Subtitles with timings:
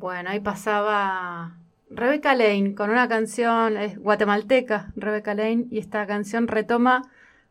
[0.00, 1.58] Bueno, ahí pasaba
[1.90, 7.02] Rebecca Lane con una canción es guatemalteca, Rebecca Lane, y esta canción retoma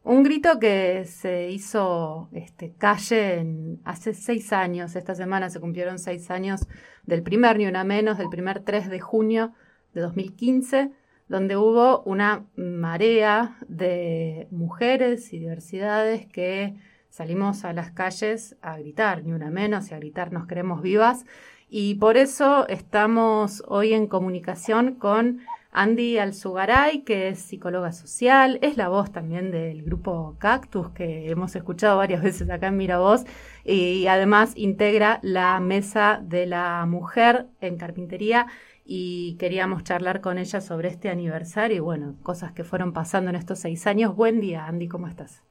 [0.03, 4.95] un grito que se hizo este, calle en, hace seis años.
[4.95, 6.65] Esta semana se cumplieron seis años
[7.05, 9.53] del primer Ni Una Menos, del primer 3 de junio
[9.93, 10.89] de 2015,
[11.27, 16.73] donde hubo una marea de mujeres y diversidades que
[17.09, 21.25] salimos a las calles a gritar, ni una menos, y a gritar nos queremos vivas.
[21.71, 28.75] Y por eso estamos hoy en comunicación con Andy Alzugaray, que es psicóloga social, es
[28.75, 33.23] la voz también del grupo Cactus, que hemos escuchado varias veces acá en Miravoz,
[33.63, 38.47] y además integra la Mesa de la Mujer en Carpintería,
[38.83, 43.35] y queríamos charlar con ella sobre este aniversario y, bueno, cosas que fueron pasando en
[43.35, 44.15] estos seis años.
[44.15, 45.43] Buen día, Andy, ¿cómo estás?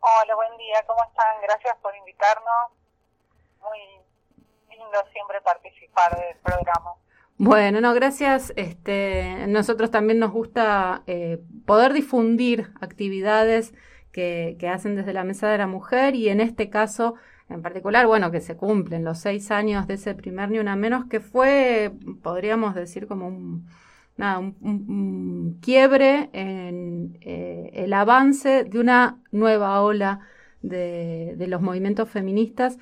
[0.00, 1.36] Hola, buen día, ¿cómo están?
[1.42, 2.72] Gracias por invitarnos.
[3.60, 3.99] Muy
[5.12, 6.94] siempre participar del programa.
[7.38, 8.52] Bueno, no, gracias.
[8.56, 13.72] Este, nosotros también nos gusta eh, poder difundir actividades
[14.12, 17.14] que, que, hacen desde la Mesa de la Mujer y en este caso
[17.50, 21.06] en particular, bueno, que se cumplen los seis años de ese primer Ni Una Menos,
[21.06, 23.66] que fue, podríamos decir, como un,
[24.16, 30.20] nada, un, quiebre en eh, el avance de una nueva ola
[30.62, 32.78] de, de los movimientos feministas.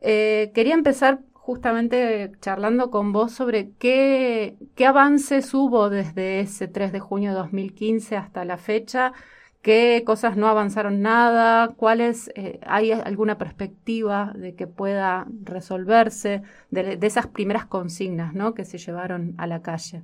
[0.00, 6.92] Eh, quería empezar justamente charlando con vos sobre qué, qué avances hubo desde ese 3
[6.92, 9.12] de junio de 2015 hasta la fecha,
[9.60, 16.96] qué cosas no avanzaron nada, cuáles, eh, hay alguna perspectiva de que pueda resolverse de,
[16.96, 18.54] de, esas primeras consignas ¿no?
[18.54, 20.02] que se llevaron a la calle.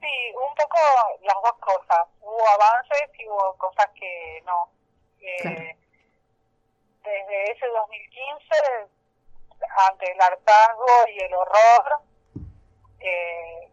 [0.00, 0.78] Sí, un poco
[1.22, 2.08] las dos cosas.
[2.20, 4.68] Hubo avances y hubo cosas que no.
[5.20, 5.62] Eh, claro.
[7.04, 8.97] Desde ese 2015
[9.90, 12.00] ante el hartazgo y el horror.
[13.00, 13.70] Eh,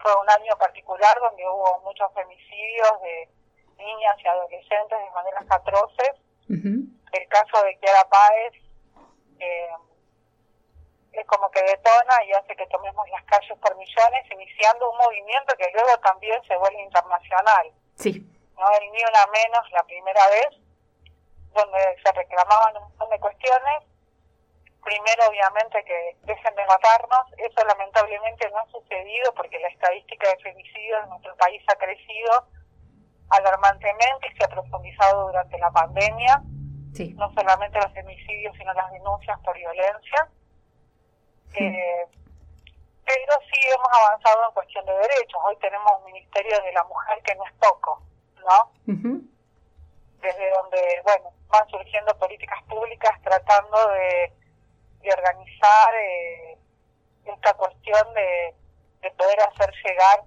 [0.00, 3.28] fue un año particular donde hubo muchos femicidios de
[3.76, 6.12] niñas y adolescentes de maneras atroces.
[6.48, 6.92] Uh -huh.
[7.12, 8.54] El caso de Kiara Páez
[9.38, 9.74] eh,
[11.12, 15.54] es como que detona y hace que tomemos las calles por millones, iniciando un movimiento
[15.56, 17.70] que luego también se vuelve internacional.
[17.96, 18.26] Sí.
[18.58, 20.50] No el ni una menos la primera vez,
[21.52, 23.82] donde se reclamaban un montón de cuestiones
[24.82, 30.36] primero obviamente que dejen de matarnos, eso lamentablemente no ha sucedido porque la estadística de
[30.42, 32.46] femicidios en nuestro país ha crecido
[33.30, 36.42] alarmantemente y se ha profundizado durante la pandemia,
[36.94, 37.14] sí.
[37.14, 40.28] no solamente los femicidios sino las denuncias por violencia.
[41.48, 41.64] Sí.
[41.64, 42.06] Eh,
[43.04, 45.40] pero sí hemos avanzado en cuestión de derechos.
[45.44, 48.02] Hoy tenemos un Ministerio de la Mujer que no es poco,
[48.36, 48.72] ¿no?
[48.86, 49.28] Uh -huh.
[50.20, 54.32] Desde donde, bueno, van surgiendo políticas públicas tratando de
[55.02, 56.58] de organizar eh,
[57.24, 58.54] esta cuestión de,
[59.00, 60.22] de, poder hacer llegar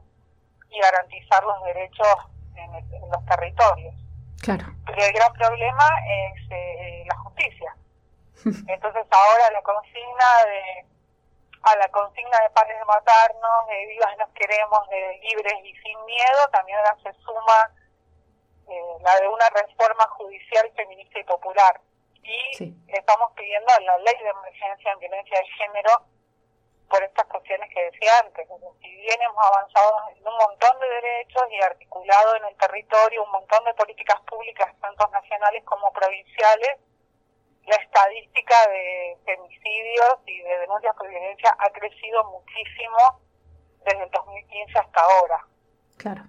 [0.69, 2.15] y garantizar los derechos
[2.55, 3.95] en, el, en, los territorios.
[4.41, 4.65] Claro.
[4.85, 7.75] Pero el gran problema es eh, la justicia.
[8.67, 10.85] Entonces ahora la consigna de
[11.63, 16.05] a la consigna de pares de matarnos, de vivas nos queremos, de libres y sin
[16.05, 17.71] miedo, también ahora se suma
[18.69, 21.81] eh, la de una reforma judicial feminista y popular
[22.25, 22.75] y sí.
[22.87, 25.91] estamos pidiendo la ley de emergencia en violencia de género
[26.89, 28.47] por estas cuestiones que decía antes.
[28.81, 33.31] Si bien hemos avanzado en un montón de derechos y articulado en el territorio un
[33.31, 36.77] montón de políticas públicas, tanto nacionales como provinciales,
[37.65, 43.21] la estadística de femicidios y de denuncias por violencia ha crecido muchísimo
[43.83, 45.45] desde el 2015 hasta ahora.
[45.97, 46.21] Claro.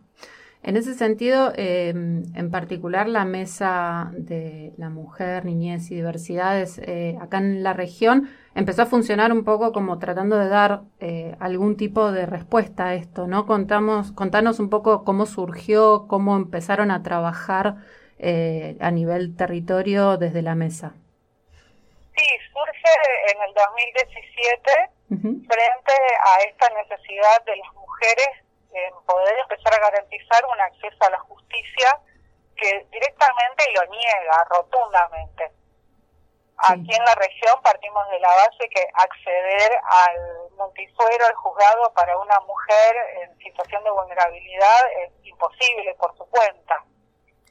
[0.66, 7.16] En ese sentido, eh, en particular la Mesa de la Mujer, Niñez y Diversidades eh,
[7.20, 11.76] acá en la región empezó a funcionar un poco como tratando de dar eh, algún
[11.76, 13.46] tipo de respuesta a esto, ¿no?
[13.46, 17.76] Contamos, contanos un poco cómo surgió, cómo empezaron a trabajar
[18.18, 20.94] eh, a nivel territorio desde la mesa.
[22.16, 22.92] Sí, surge
[23.32, 24.70] en el 2017
[25.10, 25.46] uh -huh.
[25.46, 25.92] frente
[26.24, 28.45] a esta necesidad de las mujeres
[28.76, 31.98] en poder empezar a garantizar un acceso a la justicia
[32.56, 35.52] que directamente lo niega rotundamente.
[36.58, 42.16] Aquí en la región partimos de la base que acceder al multisuero, al juzgado para
[42.16, 46.82] una mujer en situación de vulnerabilidad es imposible por su cuenta.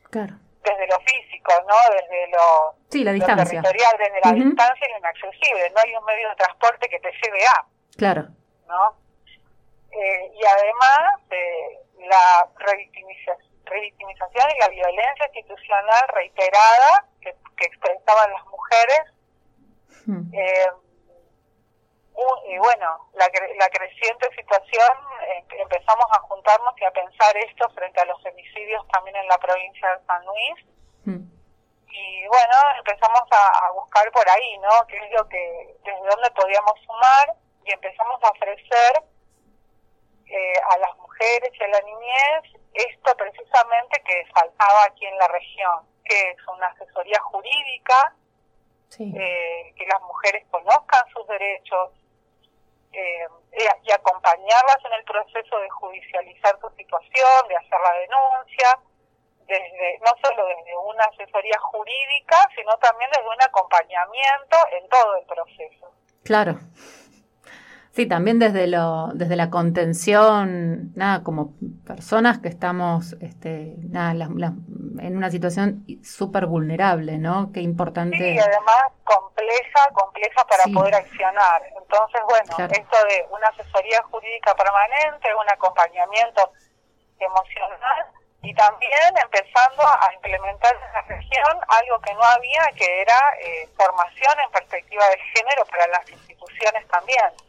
[0.09, 0.33] Claro.
[0.63, 1.75] Desde lo físico, ¿no?
[1.93, 4.45] Desde lo, sí, la lo territorial, desde la uh -huh.
[4.45, 5.69] distancia lo inaccesible.
[5.69, 7.65] No hay un medio de transporte que te lleve a.
[7.95, 8.27] Claro.
[8.65, 9.04] ¿No?
[9.95, 18.31] Eh, y además eh, la revictimización, revictimización y la violencia institucional reiterada que, que expresaban
[18.33, 19.15] las mujeres
[20.05, 20.29] Hmm.
[20.33, 20.71] eh,
[22.47, 23.27] y bueno, la,
[23.59, 24.89] la creciente situación,
[25.27, 29.37] eh, empezamos a juntarnos y a pensar esto frente a los femicidios también en la
[29.37, 30.65] provincia de San Luis.
[31.03, 31.27] Mm.
[31.89, 34.69] Y bueno, empezamos a, buscar por ahí, ¿no?
[34.87, 37.35] ¿Qué es lo que, desde dónde podíamos sumar?
[37.65, 39.03] Y empezamos a ofrecer
[40.27, 45.27] eh, a las mujeres y a la niñez esto precisamente que faltaba aquí en la
[45.29, 48.15] región, que es una asesoría jurídica,
[48.99, 51.91] eh, que las mujeres conozcan sus derechos,
[52.91, 53.27] eh,
[53.83, 58.79] y acompañarlas en el proceso de judicializar su situación, de hacer la denuncia,
[59.47, 65.25] desde no solo desde una asesoría jurídica, sino también desde un acompañamiento en todo el
[65.25, 65.91] proceso.
[66.23, 66.55] Claro.
[67.95, 71.53] Sí, también desde lo, desde la contención, nada, como
[71.87, 74.11] personas que estamos, este, nada,
[74.99, 77.53] en una situación súper vulnerable, ¿no?
[77.53, 78.17] Qué importante.
[78.17, 81.61] Sí, y además compleja, compleja para poder accionar.
[81.81, 86.51] Entonces, bueno, esto de una asesoría jurídica permanente, un acompañamiento
[87.17, 88.07] emocional
[88.41, 93.69] y también empezando a implementar en la región algo que no había, que era eh,
[93.77, 97.44] formación en perspectiva de género para las instituciones también.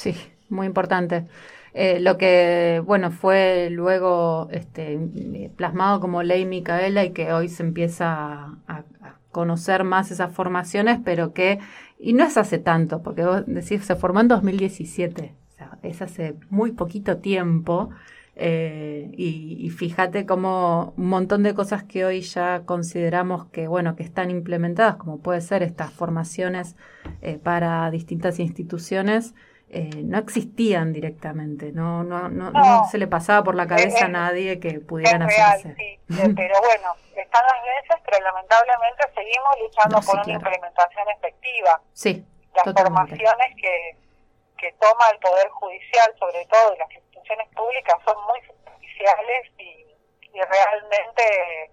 [0.00, 0.14] Sí,
[0.48, 1.26] muy importante.
[1.74, 4.98] Eh, lo que, bueno, fue luego este,
[5.56, 8.84] plasmado como ley Micaela y que hoy se empieza a,
[9.30, 11.60] conocer más esas formaciones, pero que,
[11.98, 16.02] y no es hace tanto, porque vos decís, se formó en 2017, o sea, es
[16.02, 17.90] hace muy poquito tiempo.
[18.36, 24.02] Eh, y, fíjate como un montón de cosas que hoy ya consideramos que, bueno, que
[24.02, 26.74] están implementadas, como puede ser estas formaciones
[27.20, 29.34] eh, para distintas instituciones,
[29.72, 34.08] eh, no existían directamente, no, no, no, no, se le pasaba por la cabeza a
[34.08, 35.76] nadie que pudieran hacerse.
[35.76, 41.80] Sí, pero bueno, están las veces, pero lamentablemente seguimos luchando por una implementación efectiva.
[41.92, 43.96] Sí, las formaciones que,
[44.58, 49.86] que toma el Poder Judicial, sobre todo, y las instituciones públicas, son muy superficiales y,
[50.34, 51.70] y realmente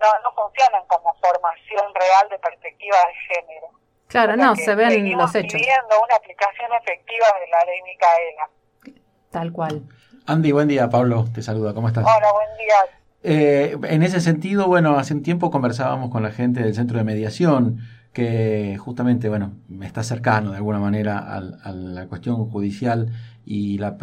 [0.00, 3.83] no, no funcionan como formación real de perspectiva de género.
[4.14, 5.60] Claro, no, se ven los hechos.
[5.60, 9.02] pidiendo una aplicación efectiva de la ley Micaela.
[9.32, 9.82] Tal cual.
[10.26, 10.88] Andy, buen día.
[10.88, 11.74] Pablo te saluda.
[11.74, 12.04] ¿Cómo estás?
[12.04, 12.96] Hola, buen día.
[13.24, 17.02] Eh, en ese sentido, bueno, hace un tiempo conversábamos con la gente del centro de
[17.02, 17.80] mediación
[18.12, 23.08] que justamente, bueno, está cercano de alguna manera a, la cuestión judicial
[23.44, 23.96] y la,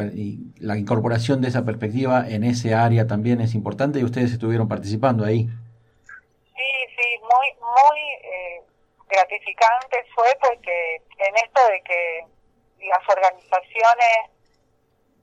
[0.59, 5.23] la, incorporación de esa perspectiva en ese área también es importante y ustedes estuvieron participando
[5.23, 5.45] ahí.
[5.45, 8.70] Sí, sí, muy, muy eh,
[9.11, 12.25] gratificante fue porque en esto de que
[12.87, 14.31] las organizaciones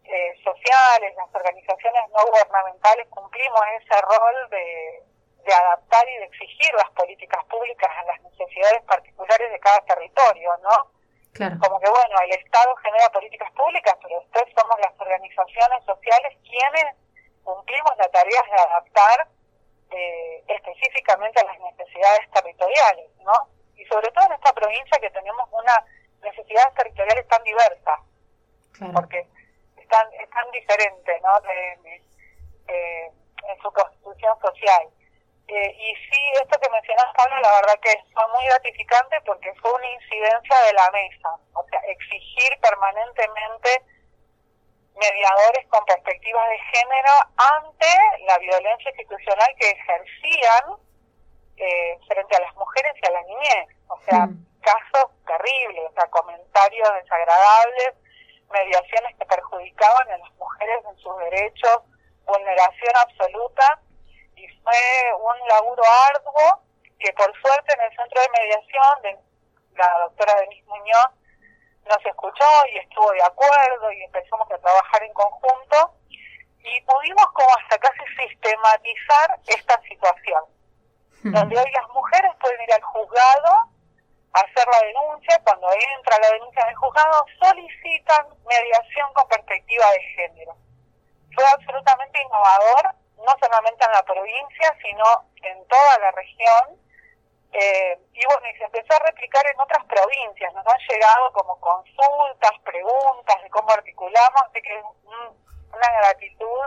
[0.05, 5.03] eh, sociales, las organizaciones no gubernamentales cumplimos ese rol de,
[5.45, 10.57] de adaptar y de exigir las políticas públicas a las necesidades particulares de cada territorio,
[10.63, 10.93] ¿no?
[11.39, 16.97] Como que bueno, el Estado genera políticas públicas, pero después somos las organizaciones sociales quienes
[17.45, 19.29] cumplimos la tarea de adaptar
[19.91, 23.08] eh, específicamente a las necesidades territoriales,
[23.99, 25.85] sobre todo en esta provincia que tenemos una
[26.23, 27.99] necesidades territoriales tan diversas,
[28.95, 29.27] porque
[29.77, 31.41] están, es tan diferente ¿no?
[31.41, 31.99] De,
[32.69, 34.89] en su constitución social.
[35.49, 39.73] Eh, y sí, esto que mencionas, Pablo, la verdad que fue muy gratificante porque fue
[39.73, 43.83] una incidencia de la mesa, o sea, exigir permanentemente
[44.95, 50.88] mediadores con perspectivas de género ante la violencia institucional que ejercían
[51.59, 53.69] eh, frente a las mujeres y a la niñez.
[53.89, 54.47] O sea, mm.
[54.61, 57.95] casos terribles, o sea, comentarios desagradables,
[58.51, 61.79] mediaciones que perjudicaban a las mujeres en sus derechos,
[62.25, 63.81] vulneración absoluta.
[64.37, 66.63] Y fue un laburo arduo
[66.99, 69.19] que por suerte en el centro de mediación de
[69.77, 71.11] la doctora Denise Muñoz
[71.87, 75.95] nos escuchó y estuvo de acuerdo y empezamos a trabajar en conjunto
[76.59, 80.58] y pudimos como hasta casi sistematizar esta situación
[81.23, 83.53] donde hoy las mujeres pueden ir al juzgado
[84.33, 90.01] a hacer la denuncia, cuando entra la denuncia del juzgado solicitan mediación con perspectiva de
[90.15, 90.57] género.
[91.35, 95.05] Fue absolutamente innovador, no solamente en la provincia, sino
[95.43, 96.77] en toda la región.
[97.53, 100.53] Eh, y bueno, y se empezó a replicar en otras provincias.
[100.53, 104.83] Nos han llegado como consultas, preguntas de cómo articulamos, así que
[105.73, 106.61] una gratitud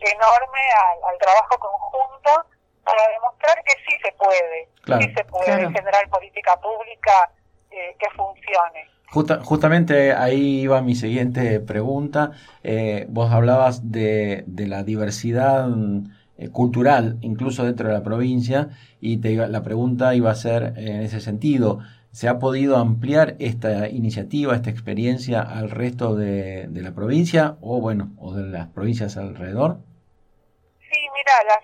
[0.00, 0.60] enorme
[1.04, 2.55] al trabajo conjunto
[2.86, 7.30] para demostrar que sí se puede, sí se puede generar política pública
[7.70, 9.42] eh, que funcione.
[9.44, 12.30] justamente ahí iba mi siguiente pregunta.
[12.62, 15.68] Eh, vos hablabas de, de la diversidad
[16.38, 18.68] eh, cultural, incluso dentro de la provincia,
[19.00, 21.80] y te la pregunta iba a ser en ese sentido.
[22.12, 28.12] ¿Se ha podido ampliar esta iniciativa, esta experiencia al resto de, la provincia o bueno,
[28.18, 29.78] o de las provincias alrededor?
[30.78, 31.60] Sí, mira, la,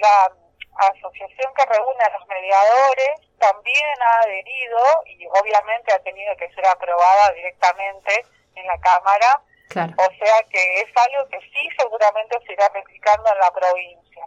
[0.00, 0.45] la
[0.78, 6.66] asociación que reúne a los mediadores también ha adherido y obviamente ha tenido que ser
[6.66, 9.42] aprobada directamente en la Cámara.
[9.68, 14.26] O sea que es algo que sí seguramente se irá replicando en la provincia.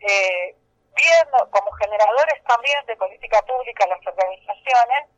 [0.00, 0.56] Eh,
[0.94, 5.08] viendo como generadores también de política pública las organizaciones,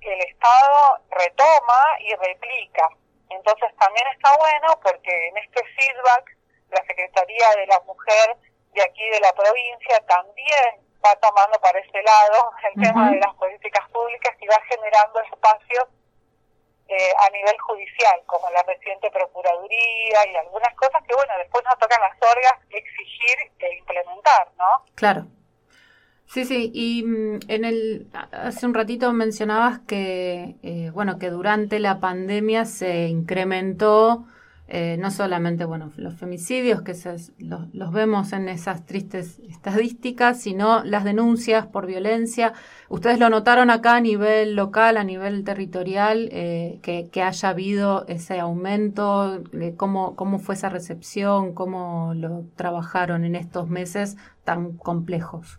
[0.00, 2.88] que el Estado retoma y replica.
[3.30, 6.36] Entonces también está bueno porque en este feedback
[6.70, 8.36] la Secretaría de la Mujer
[8.72, 13.34] de aquí de la provincia también va tomando para ese lado el tema de las
[13.34, 15.88] políticas públicas y va generando espacios
[16.88, 21.78] eh, a nivel judicial, como la reciente Procuraduría y algunas cosas que, bueno, después nos
[21.78, 24.84] tocan las orgas exigir e implementar, ¿no?
[24.94, 25.26] Claro.
[26.26, 31.78] Sí, sí, y mm, en el hace un ratito mencionabas que eh, bueno que durante
[31.78, 34.24] la pandemia se incrementó
[34.68, 40.82] eh, no solamente bueno, los femicidios, que se, los, vemos en esas tristes estadísticas, sino
[40.84, 42.52] las denuncias por violencia.
[42.88, 48.40] ¿Ustedes lo notaron acá a nivel local, a nivel territorial, eh, que, haya habido ese
[48.40, 49.42] aumento?
[49.76, 51.54] ¿cómo, ¿Cómo fue esa recepción?
[51.54, 55.58] ¿Cómo lo trabajaron en estos meses tan complejos?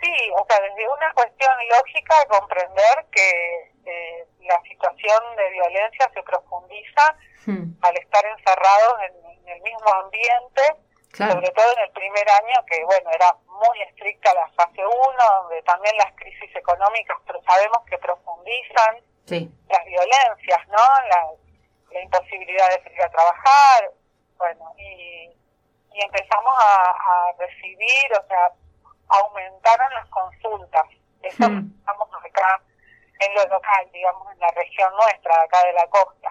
[0.00, 6.22] Sí, o sea, desde una cuestión lógica comprender que eh, la situación de violencia se
[6.22, 7.16] profundiza
[7.48, 7.72] Hmm.
[7.80, 10.60] al estar encerrados en, el mismo ambiente,
[11.16, 14.92] sobre todo en el primer año, que bueno, era muy estricta la fase 1,
[15.40, 20.84] donde también las crisis económicas, pero sabemos que profundizan las violencias, ¿no?
[21.08, 23.90] La, imposibilidad de salir a trabajar,
[24.36, 25.30] bueno, y,
[25.94, 28.52] y empezamos a, recibir, o sea,
[29.08, 30.84] aumentaron las consultas.
[31.22, 31.72] Eso hmm.
[31.78, 32.60] estamos acá
[33.20, 36.30] en lo local, digamos, en la región nuestra, acá de la costa.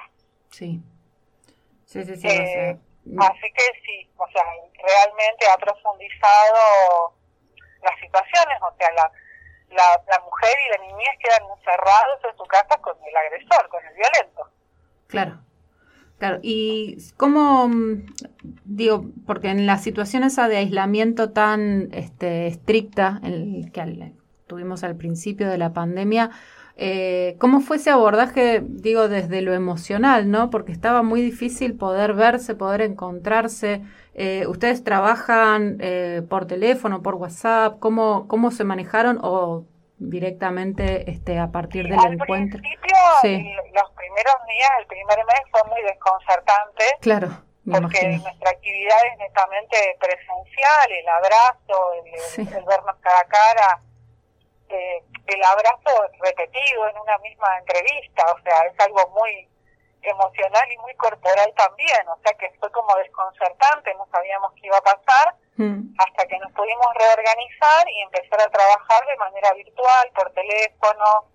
[0.52, 0.80] Sí.
[1.88, 2.28] Sí, sí, sí.
[2.28, 2.78] Eh,
[3.18, 7.16] así que sí, o sea, realmente ha profundizado
[7.82, 9.12] las situaciones, o sea, la,
[9.70, 13.86] la, la mujer y la niñez quedan encerrados en su casa con el agresor, con
[13.86, 14.52] el violento.
[15.08, 15.40] Claro.
[16.20, 17.70] Claro, y cómo,
[18.66, 24.14] digo, porque en la situación esa de aislamiento tan este, estricta el que
[24.48, 26.32] tuvimos al principio de la pandemia,
[26.80, 30.52] eh, ¿Cómo fue ese abordaje, digo, desde lo emocional, ¿no?
[30.52, 33.82] Porque estaba muy difícil poder verse, poder encontrarse.
[34.14, 37.80] Eh, ¿Ustedes trabajan eh, por teléfono, por WhatsApp?
[37.80, 39.66] ¿Cómo, ¿Cómo se manejaron o
[39.98, 42.60] directamente este, a partir del encuentro?
[42.60, 42.98] Al principio,
[43.74, 46.84] los primeros días, el primer mes fue muy desconcertante.
[47.02, 47.30] Claro.
[47.66, 53.82] Porque nuestra actividad es netamente presencial, el abrazo, el, el vernos cara a cara,
[54.70, 59.48] eh, el abrazo repetido en una misma entrevista, o sea, es algo muy
[60.02, 64.78] emocional y muy corporal también, o sea que fue como desconcertante, no sabíamos qué iba
[64.78, 65.96] a pasar, mm.
[65.98, 71.26] hasta que nos pudimos reorganizar y empezar a trabajar de manera virtual, por teléfono,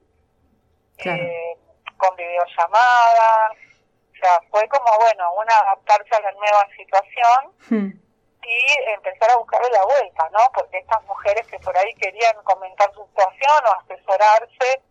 [0.99, 1.57] eh,
[1.97, 7.53] con videollamadas, o sea, fue como, bueno, una adaptarse a la nueva situación.
[7.71, 8.02] Mm
[8.45, 10.41] y empezar a buscarle la vuelta, ¿no?
[10.55, 14.83] Porque estas mujeres que por ahí querían comentar su situación o asesorarse,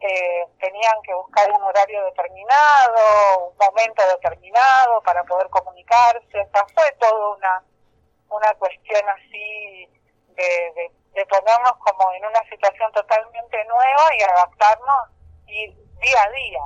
[0.00, 6.66] eh, tenían que buscar un horario determinado, un momento determinado para poder comunicarse, o sea,
[6.74, 7.64] fue toda una,
[8.28, 9.88] una cuestión así
[10.34, 15.08] de, de, ponernos como en una situación totalmente nueva y adaptarnos
[15.46, 16.60] y día a día.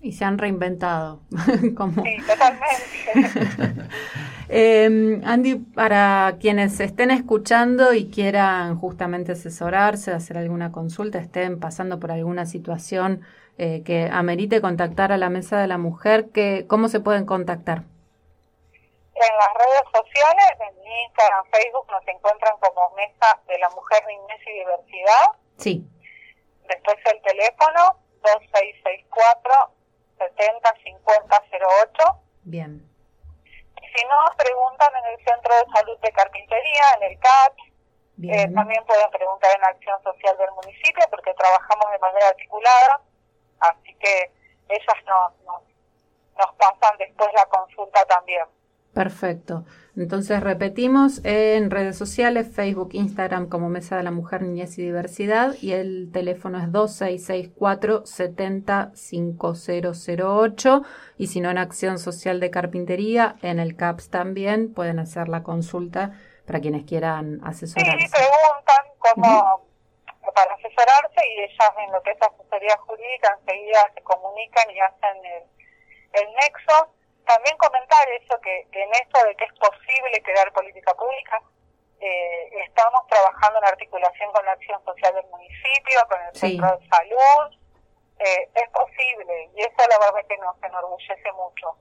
[0.00, 1.20] Y se han reinventado.
[1.30, 3.88] Sí, totalmente.
[4.54, 4.84] Eh,
[5.24, 12.12] Andy, para quienes estén escuchando y quieran justamente asesorarse, hacer alguna consulta, estén pasando por
[12.12, 13.22] alguna situación
[13.56, 17.84] eh, que amerite contactar a la Mesa de la Mujer, que, ¿cómo se pueden contactar?
[19.14, 24.40] En las redes sociales, en Instagram, Facebook, nos encuentran como Mesa de la Mujer, Niñez
[24.48, 25.28] y Diversidad.
[25.56, 25.88] Sí.
[26.68, 29.72] Después el teléfono 2664
[30.18, 32.20] 705008.
[32.42, 32.91] Bien
[33.94, 37.54] si no, preguntan en el Centro de Salud de Carpintería, en el CAT.
[38.22, 43.00] Eh, también pueden preguntar en Acción Social del municipio porque trabajamos de manera articulada.
[43.60, 44.30] Así que
[44.68, 45.32] ellas nos,
[46.38, 48.46] nos pasan después la consulta también.
[48.94, 49.64] Perfecto.
[49.96, 55.54] Entonces repetimos en redes sociales, Facebook, Instagram como Mesa de la Mujer, Niñez y Diversidad
[55.62, 60.82] y el teléfono es 2664 705008
[61.16, 65.42] y si no en Acción Social de Carpintería, en el CAPS también pueden hacer la
[65.42, 66.12] consulta
[66.46, 67.98] para quienes quieran asesorarse.
[67.98, 69.64] Sí, preguntan cómo,
[70.34, 75.24] para asesorarse y ellas en lo que es asesoría jurídica enseguida se comunican y hacen
[75.24, 75.44] el,
[76.12, 76.92] el nexo.
[77.26, 81.40] También comentar eso que, en esto de que es posible crear política pública,
[82.00, 86.88] eh, estamos trabajando en articulación con la acción social del municipio, con el centro de
[86.88, 87.62] salud,
[88.18, 91.76] eh, es posible y eso la verdad que nos enorgullece mucho.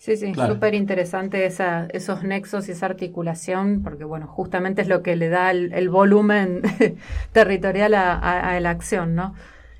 [0.00, 5.02] Sí, sí, súper interesante esa, esos nexos y esa articulación, porque bueno, justamente es lo
[5.02, 6.62] que le da el, volumen
[7.32, 9.34] territorial a, la acción, ¿no?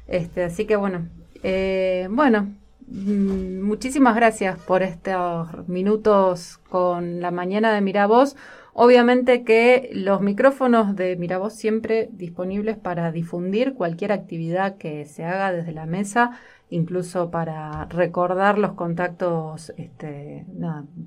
[0.08, 1.08] Este, así que bueno,
[1.42, 2.54] eh, bueno,
[2.90, 8.36] muchísimas gracias por estos minutos con la mañana de Miravoz.
[8.72, 15.52] Obviamente que los micrófonos de Miravoz siempre disponibles para difundir cualquier actividad que se haga
[15.52, 16.38] desde la mesa
[16.70, 20.46] incluso para recordar los contactos este,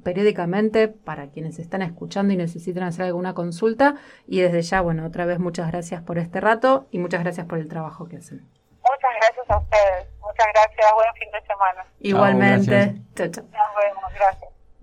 [0.04, 3.96] periódicamente para quienes están escuchando y necesitan hacer alguna consulta.
[4.28, 7.60] Y desde ya, bueno, otra vez muchas gracias por este rato y muchas gracias por
[7.60, 8.40] el trabajo que hacen.
[8.40, 10.13] Muchas gracias a ustedes.
[10.34, 10.94] Muchas gracias.
[10.96, 11.86] Buen fin de semana.
[12.00, 12.96] Igualmente.
[13.16, 13.44] chao, chao.
[13.44, 14.14] Nos vemos.
[14.14, 14.53] Gracias.